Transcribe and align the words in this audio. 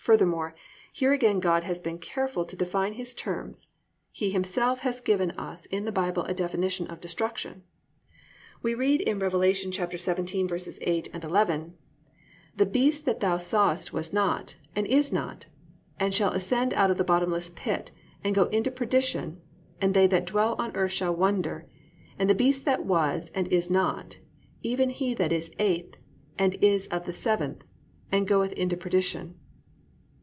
Furthermore, 0.00 0.56
here 0.92 1.12
again 1.12 1.38
God 1.38 1.62
has 1.62 1.78
been 1.78 1.96
careful 1.98 2.44
to 2.44 2.56
define 2.56 2.94
His 2.94 3.14
terms. 3.14 3.68
He 4.10 4.30
Himself 4.32 4.80
has 4.80 5.00
given 5.00 5.30
us 5.32 5.66
in 5.66 5.84
the 5.84 5.92
Bible 5.92 6.24
a 6.24 6.34
definition 6.34 6.88
of 6.88 7.00
"destruction." 7.00 7.62
We 8.60 8.74
read 8.74 9.02
in 9.02 9.20
Rev. 9.20 9.34
17:8, 9.34 11.24
11: 11.24 11.74
+"The 12.56 12.66
beast 12.66 13.04
that 13.06 13.20
thou 13.20 13.38
sawest 13.38 13.92
was, 13.92 14.12
and 14.12 14.84
is 14.88 15.12
not; 15.12 15.46
and 16.00 16.12
shall 16.12 16.32
ascend 16.32 16.74
out 16.74 16.90
of 16.90 16.96
the 16.96 17.04
bottomless 17.04 17.50
pit, 17.54 17.92
and 18.24 18.34
go 18.34 18.46
into 18.46 18.72
perdition; 18.72 19.40
and 19.80 19.94
they 19.94 20.08
that 20.08 20.26
dwell 20.26 20.56
on 20.58 20.72
the 20.72 20.76
earth 20.78 20.92
shall 20.92 21.14
wonder... 21.14 21.68
and 22.18 22.28
the 22.28 22.34
beast 22.34 22.64
that 22.64 22.84
was, 22.84 23.30
and 23.32 23.46
is 23.46 23.70
not, 23.70 24.18
even 24.62 24.90
he 24.90 25.12
is 25.12 25.18
the 25.48 25.62
eighth, 25.62 25.94
and 26.36 26.54
is 26.54 26.88
of 26.88 27.06
the 27.06 27.12
seven, 27.12 27.62
and 28.10 28.26
goeth 28.26 28.50
into 28.54 28.76
perdition." 28.76 29.36